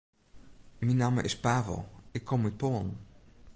Myn 0.85 0.97
namme 1.01 1.21
is 1.29 1.35
Pavel, 1.43 1.79
ik 2.17 2.23
kom 2.27 2.45
út 2.47 2.57
Poalen. 2.61 2.97